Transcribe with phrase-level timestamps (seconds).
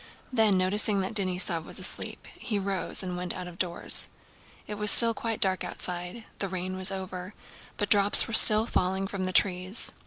[0.33, 4.07] Then, noticing that Denísov was asleep, he rose and went out of doors.
[4.65, 6.23] It was still quite dark outside.
[6.39, 7.35] The rain was over,
[7.77, 9.91] but drops were still falling from the trees.